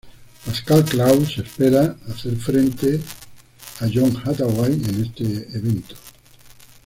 Pascal 0.43 0.83
Krauss 0.83 1.27
se 1.35 1.41
espera 1.43 1.95
hacer 2.09 2.35
frente 2.35 2.99
a 3.81 3.85
John 3.93 4.19
Hathaway 4.25 4.73
en 4.73 5.03
este 5.05 5.55
evento. 5.55 5.95